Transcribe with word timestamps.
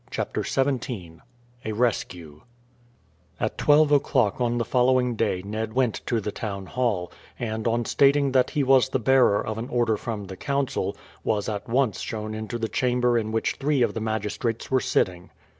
CHAPTER 0.09 0.41
XVII 0.43 1.19
A 1.63 1.73
RESCUE 1.73 2.41
At 3.39 3.55
twelve 3.59 3.91
o'clock 3.91 4.41
on 4.41 4.57
the 4.57 4.65
following 4.65 5.13
day 5.15 5.43
Ned 5.43 5.73
went 5.73 6.01
to 6.07 6.19
the 6.19 6.31
town 6.31 6.65
hall, 6.65 7.11
and 7.37 7.67
on 7.67 7.85
stating 7.85 8.31
that 8.31 8.49
he 8.49 8.63
was 8.63 8.89
the 8.89 8.97
bearer 8.97 9.45
of 9.45 9.59
an 9.59 9.69
order 9.69 9.97
from 9.97 10.25
the 10.25 10.37
Council, 10.37 10.97
was 11.23 11.47
at 11.47 11.69
once 11.69 11.99
shown 11.99 12.33
into 12.33 12.57
the 12.57 12.67
chamber 12.67 13.15
in 13.15 13.31
which 13.31 13.57
three 13.59 13.83
of 13.83 13.93
the 13.93 14.01
magistrates 14.01 14.71
were 14.71 14.81
sitting. 14.81 15.29